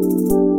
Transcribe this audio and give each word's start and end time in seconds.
Música 0.00 0.49